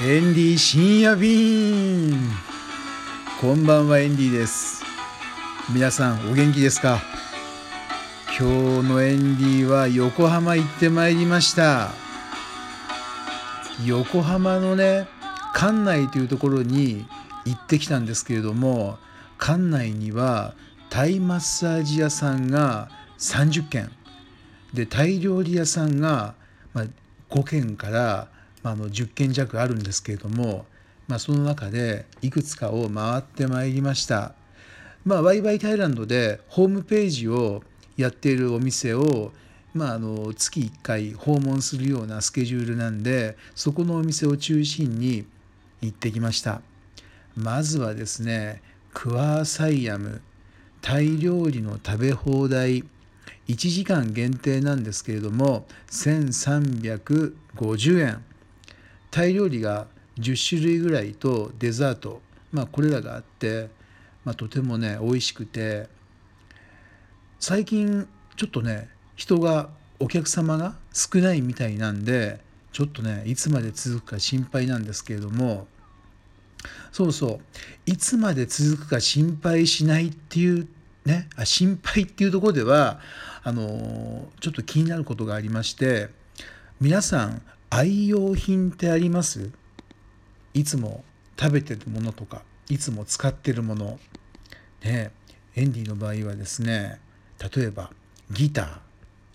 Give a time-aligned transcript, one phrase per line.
[0.00, 2.16] エンディ深夜便。
[3.40, 4.84] こんばんはエンディです。
[5.74, 7.00] 皆さんお元気ですか？
[8.38, 11.90] 今日のエンディは横浜行ってまいりました。
[13.84, 15.08] 横浜のね
[15.52, 17.04] 館内というところに
[17.44, 18.98] 行ってきたんですけれども
[19.40, 20.54] 館内には
[20.90, 23.90] タイマッサージ屋さんが30軒。
[24.72, 26.34] でタイ料理屋さんが、
[26.72, 26.84] ま、
[27.30, 28.28] 5軒から
[28.62, 30.66] まあの10件弱あるんですけれども、
[31.06, 34.34] まあ、その中でいくつかを回ってまいりました。
[35.04, 37.62] まあ、ワイワイタイランドでホームページを
[37.96, 39.32] やっているお店を、
[39.72, 45.24] まあ、あの月1回訪問するようなスケジュールなんでそこのお店を中心に
[45.80, 46.60] 行ってきました。
[47.36, 48.60] まずはですね
[48.92, 50.20] クワーサイアム
[50.82, 52.84] タイ料理の食べ放題。
[53.48, 58.24] 1時間限定なんですけれども1350円。
[59.10, 59.86] タイ料理が
[60.18, 62.20] 10種類ぐらいとデザート、
[62.52, 63.68] まあ、これらがあって、
[64.24, 65.88] まあ、とてもね美味しくて。
[67.40, 69.68] 最近ちょっとね人が
[70.00, 72.40] お客様が少ないみたいなんで
[72.72, 75.66] ちょっとねいつまで続くか心配なんですけれども。
[76.90, 77.40] そうそう。
[77.86, 80.66] いつまで続くか心配しないっていう
[81.04, 82.98] ねあ心配っていうところでは
[83.44, 86.10] あのちょっと気になることがありまして。
[86.80, 89.50] 皆さん愛用品ってあります？
[90.54, 91.04] いつも
[91.38, 93.98] 食べてるものとかいつも使ってるもの。
[94.82, 95.10] ね
[95.56, 97.00] エンディの場合はですね
[97.54, 97.90] 例えば
[98.30, 98.80] ギタ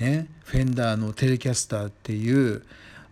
[0.00, 0.04] ー。
[0.04, 2.62] ねフェンダーのテレキャスターっていう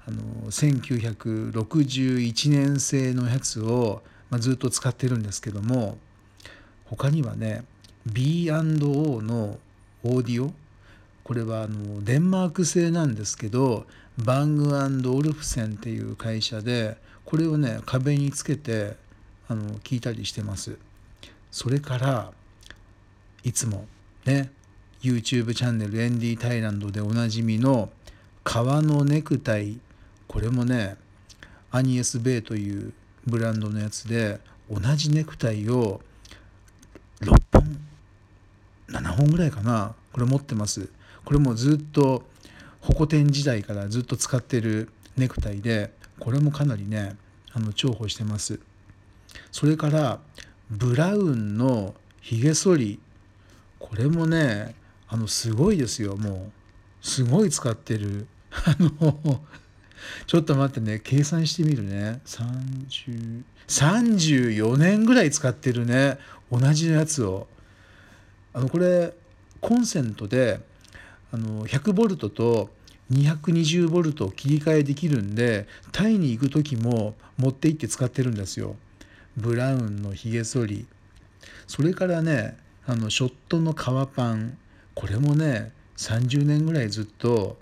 [0.07, 5.97] あの1961年製のやつを、まあ、ずっと使ってるんですけども
[6.87, 7.65] 他にはね
[8.07, 9.59] B&O の
[10.03, 10.53] オーディオ。
[11.23, 13.87] これはあのデンマーク製なんですけど
[14.19, 18.97] バングオルフセンっていう会社でこれをね壁につけて
[19.49, 20.77] あの聞いたりしてます。
[21.51, 22.33] それから
[23.45, 23.87] いつも
[24.25, 24.51] ね
[25.03, 27.91] YouTube チャンネルエンディタイランドでおなじみの
[28.45, 29.79] 革のネクタイ。
[30.29, 30.97] これもね
[31.71, 32.93] アニエス・ベイという
[33.27, 34.41] ブランドのやつで
[34.71, 36.01] 同じネクタイを
[37.21, 37.79] 6本
[38.89, 40.89] 7本ぐらいかなこれ持ってます。
[41.25, 42.25] これもずっと
[42.83, 47.17] ホコ天時代からずっと使ってるネクタイでこれもかなりね
[47.53, 48.61] あの重宝してます。
[49.51, 50.21] それから
[50.71, 53.01] ブラウンのひげ剃り。
[53.79, 54.75] これもね
[55.09, 56.17] あのすごいですよ。
[56.17, 56.31] も
[57.03, 58.27] うすごい使ってる。
[58.51, 59.41] あの
[60.27, 61.01] ちょっと待ってね。
[61.03, 62.21] 計算してみるね。
[62.27, 66.19] 30 34年ぐらい使ってるね。
[66.51, 67.47] 同じやつを。
[68.53, 69.15] あのこれ
[69.61, 70.61] コンセントで
[71.33, 72.71] あの100ボルトと
[73.11, 78.77] 220ボルト切り替えできるんでタイに行く時も持って行って使ってるんですよ。
[79.37, 80.87] ブラウンのひげ剃り。
[81.67, 82.57] それからね
[82.87, 84.59] あのショットの革パン。
[84.95, 87.59] これもね30年ぐらいずっと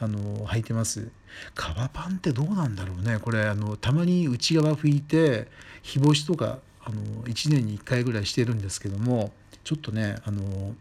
[0.00, 1.08] あの履いてます。
[1.54, 3.18] 革パンってどうなんだろうね。
[3.18, 5.48] これあのたまに内側拭いて
[5.82, 9.32] 日干しとかあの1年に1回ぐらいしてるんですけども
[9.64, 10.74] ちょっとねあの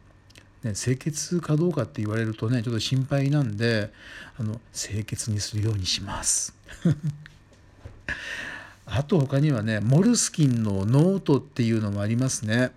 [0.64, 3.92] ね、清潔かどうかって言われるとねちょっと心配なんで
[4.40, 6.56] あの清潔にするようにします。
[8.86, 12.72] あと他にはねモルスキンのノートっていうのもありますね。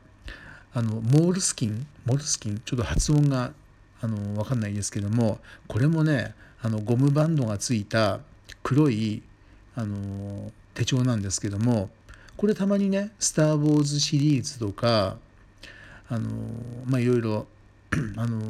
[0.72, 1.86] あのモールスキン？
[2.06, 2.60] モルスキン？
[2.64, 3.52] ちょっと発音が
[4.00, 8.20] あの分かんないですけどもこれもねあのゴムバンドがついた
[8.62, 9.22] 黒い
[9.76, 11.90] あの手帳なんですけども
[12.36, 15.18] これたまにね「スター・ウォーズ」シリーズとか
[16.08, 16.30] あの
[16.86, 17.46] まあいろいろ
[18.16, 18.40] あの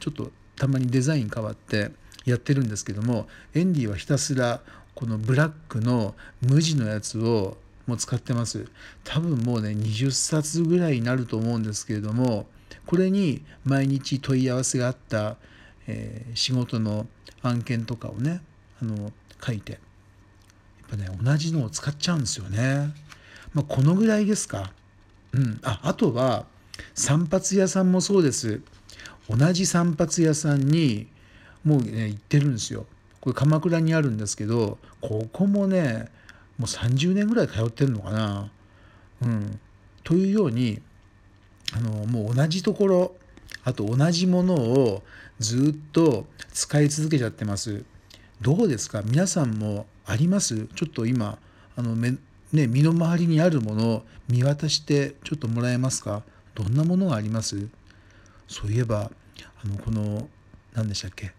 [0.00, 1.90] ちょっとたまにデザイン変わって
[2.24, 4.60] やってるんですけどもエンディはひたすら
[4.94, 8.66] このブラックの無地のやつをもう使ってます
[9.04, 12.46] 多分もうね20冊ぐらいになると思うんですけれども
[12.86, 15.36] これに毎日問い合わせがあった、
[15.86, 17.06] えー、仕事の
[17.42, 18.40] 案件とかをね
[18.82, 19.12] あの
[19.44, 19.80] 書いてやっ
[20.90, 22.92] ぱね同じのを使っちゃうんですよね。
[23.54, 24.72] まあ、このぐらいですか。
[25.32, 26.46] うん、ああとは
[26.94, 28.60] 散髪屋さんもそうです。
[29.28, 31.06] 同じ散髪屋さんに
[31.64, 32.86] もうね行ってるんですよ。
[33.20, 36.08] これ鎌倉にあるんですけどここもね
[36.56, 38.50] もう30年ぐらい通ってるのかな。
[39.22, 39.60] うん。
[40.04, 40.80] というように
[41.74, 43.14] あのもう同じところ
[43.64, 45.02] あと同じものを
[45.38, 47.84] ずっと使い続けちゃってます。
[48.40, 49.02] どうですか？
[49.02, 50.66] 皆さんもあります？
[50.74, 51.38] ちょっと今
[51.76, 52.18] あの、ね、
[52.52, 56.22] 身の回りにあるものを見渡してちょっともらえますか？
[56.58, 57.68] どんなものがあります？
[58.48, 59.12] そういえば
[59.62, 60.28] あのこの
[60.74, 61.30] 何でしたっけ？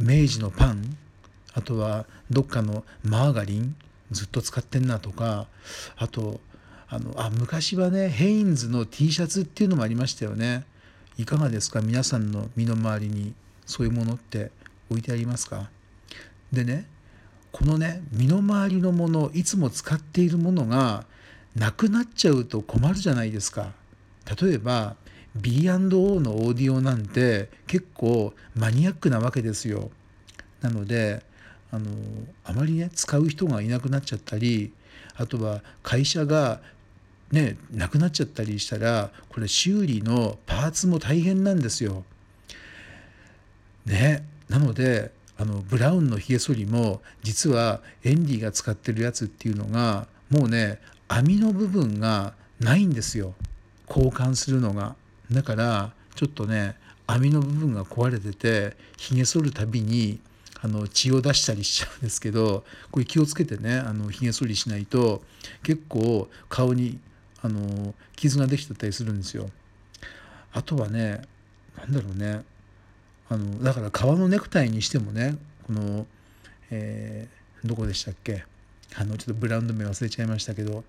[0.00, 0.96] 明治のパン
[1.54, 3.76] あとはどっかのマーガリン
[4.10, 5.46] ずっと使ってんなとか
[5.96, 6.40] あと
[6.88, 10.64] あのあ昔はねヘインズの T シャツっていうのもありましたよね。
[11.18, 11.80] いかがですか？
[11.80, 13.34] 皆さんの身の回りに
[13.64, 14.50] そういうものって
[14.90, 15.70] 置いてありますか？
[16.52, 16.86] でね
[17.52, 21.04] このね身の回りのものいつも使っているものが
[21.54, 23.72] なくなっちゃうと困るじゃないですか。
[24.40, 24.96] 例えば
[25.36, 25.68] B&O
[26.20, 29.90] のオーディオなんて結構マニアックなわけですよ
[30.60, 31.22] なので
[31.70, 31.86] あの
[32.44, 34.72] あまりね使う人がいなくなっちゃったり
[35.16, 36.60] あとは会社が
[37.30, 42.04] ねなくなっちゃったりしたらこれ修理のパーツも大変なんですよ。
[43.84, 53.34] ねなのであのブラウンのひげ剃りも実はエンディが使ってるやつっていうのがもうね網の部分がないんですよ
[53.88, 54.96] 交換するのが。
[55.30, 56.76] だからちょっとね
[57.06, 60.20] 網の部分が壊れててひげ剃るたびに
[60.60, 65.22] あの血を出したりしちゃうんですけどこれ気をつけてねあのひげ剃りしないと
[65.62, 66.98] 結構顔に
[67.42, 69.48] あの傷ができちゃったりするんですよ。
[70.52, 71.22] あとはね
[71.76, 72.42] 何だろうね
[73.28, 75.36] あのだから革のネクタイにしてもね
[75.66, 76.06] この、
[76.70, 78.44] えー、どこでしたっけ？
[78.96, 80.82] あのちょっとブランド名忘れちゃいましたけど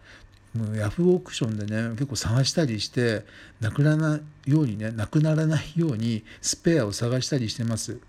[0.76, 3.24] ヤフーオークションでね結構探したりして
[3.60, 8.00] なくならないようにねなくならないようにスペアを探したりしてます。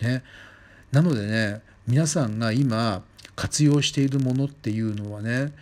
[0.00, 0.24] ね、
[0.90, 3.04] なのでね皆さんが今
[3.36, 5.52] 活用しているものっていうのはね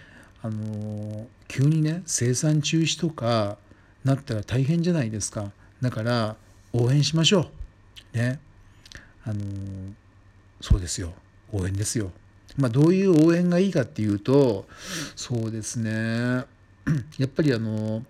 [0.43, 3.58] あの急にね生産中止とか
[4.05, 5.52] なったら大変じゃないですか。
[5.82, 6.37] だから
[6.73, 7.50] 応援しましょ
[8.14, 8.17] う。
[8.17, 8.40] ね。
[9.25, 9.37] あの
[10.61, 11.12] そうですよ。
[11.52, 12.11] 応援ですよ。
[12.57, 14.67] まあどういう応援がいいかっていうと
[15.17, 16.45] そうですね。
[17.19, 18.03] やっぱりあの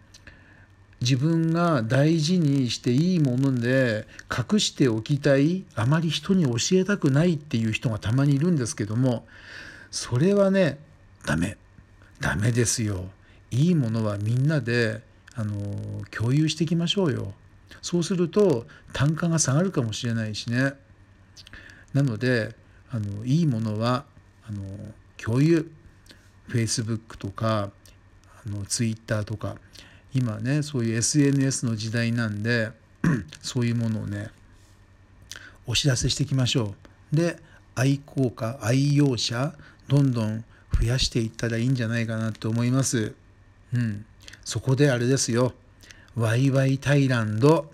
[1.00, 9.26] 自分が大事にしていいもので隠しておきたいあまり人に教えたくないっていう人がたまにいるんですけども
[9.90, 10.78] それはね
[11.26, 11.56] ダメ。
[12.20, 13.10] ダメですよ。
[13.50, 15.02] いいものはみんなで
[15.34, 15.54] あの
[16.10, 17.32] 共有していきましょうよ。
[17.82, 20.74] そうすると単価が下がるかもしれないしね。
[21.92, 22.54] なので
[22.90, 24.04] あのいいものは
[24.48, 24.62] あの
[25.16, 25.70] 共有。
[26.48, 27.70] Facebook とか
[28.44, 29.56] あの Twitter とか。
[30.14, 32.70] 今ねそういう SNS の時代なんで
[33.40, 34.28] そういうものをね
[35.66, 36.74] お知らせしていきましょ
[37.12, 37.16] う。
[37.16, 37.38] で
[37.74, 39.54] 愛好家愛用者
[39.88, 40.44] どんどん
[40.78, 43.14] 増やしていったらいいんじゃないかなと思います。
[43.72, 44.04] うん。
[44.44, 45.54] そこであれですよ。
[46.14, 47.70] ワイワイタイランド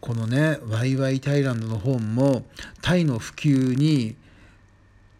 [0.00, 2.44] このねワイワイタイランドの本も
[2.80, 4.14] タイの普及に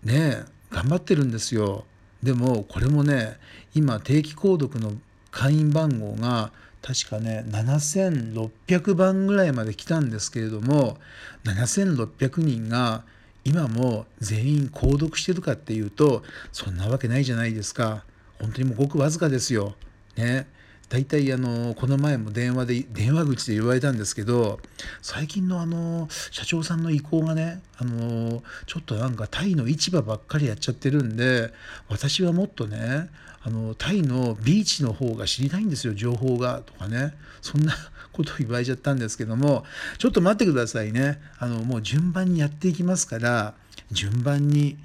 [0.04, 1.84] ね頑張ってるんですよ。
[2.22, 3.36] でもこれもね
[3.74, 4.92] 今定期購読の
[5.30, 6.50] 会員番号が
[6.82, 10.98] 確かね7600番ぐらいまで来たんですけれども
[11.44, 13.02] 7600人が
[13.44, 16.22] 今も全員購読してるかっていうと
[16.52, 18.04] そんなわけないじゃないですか。
[18.40, 19.74] 本当にもうごくわずかですよ。
[20.16, 20.46] ね。
[20.88, 24.60] 大体あのこの前も電話で電話口で言われたんですけど
[25.02, 31.52] 最近のあの社長さんの意向がねあのちょっとなんかタイの市場ばっかりやっちゃってるんで
[31.88, 33.10] 私はもっとね
[33.42, 37.72] あのタイのビーチの方が知りたいんですよ情報がとかねそんな
[38.12, 39.64] ことを言われちゃったんですけども
[39.98, 41.20] ちょっと待ってくださいね。
[41.38, 43.54] あのもう順番にやっていきますから
[43.92, 44.76] 順番に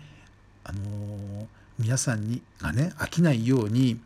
[0.64, 1.48] あの
[1.80, 4.00] 皆さんにがね飽きないように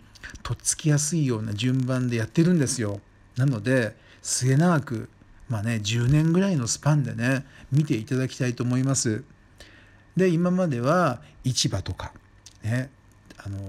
[0.43, 2.99] とっつきやすいような順番でやってるんですよ。
[3.37, 5.09] なので末永く
[5.49, 9.23] まあね10年ぐらいのスパンでね見ていただきたいと思います。
[10.15, 12.13] で今までは市場とか
[12.63, 12.89] ね
[13.37, 13.59] あの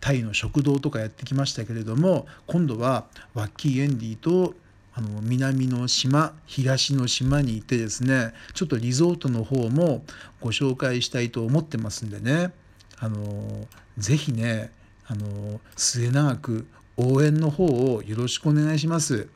[0.00, 4.54] タイの食堂とかやってきましたけれども今度はワッキーエンディと
[4.94, 10.04] あの南の島東の島に行ってですねちょっとリゾートの方も
[10.40, 12.52] ご紹介したいと思ってますんでね
[12.98, 13.66] あの
[13.98, 14.72] ぜひね
[15.10, 19.28] あの末永く応援の方をよろしくお願いします。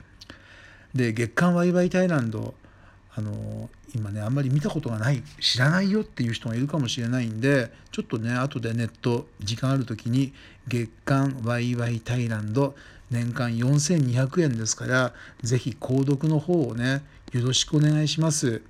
[0.94, 2.54] で月刊ワイワイタイランド
[3.16, 10.32] あの今ねあんまり見たことがない知らないよっていう人がいるかもしれないんでちょっとね後でネット時間ある時に
[10.68, 12.76] 月刊ワイワイタイランド
[13.10, 15.12] 年間4200円ですから
[15.42, 17.02] 是非購読の方をね
[17.32, 18.62] よろしくお願いします。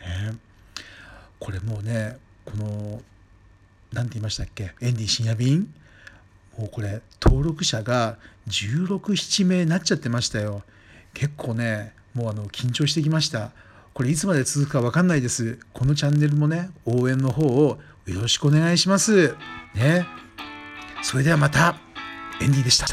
[0.00, 0.38] ね、
[1.38, 3.02] これもうねこの
[3.92, 5.72] 何て言いましたっけエンディ深夜便
[6.58, 10.62] もうこれ登録者が1617名になっちゃってましたよ。
[11.14, 13.52] 結構ねもうあの緊張してきました。
[13.94, 15.58] これいつまで続くか分かんないです。
[15.72, 19.34] このチャンネルもね応援の方をよろしくお願いします。
[19.74, 20.06] ね。
[21.02, 21.76] それではまた
[22.40, 22.86] エンディでした。